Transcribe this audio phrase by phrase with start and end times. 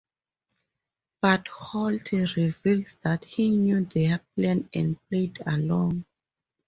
[1.21, 6.05] But Holt reveals that he knew their plan and played along.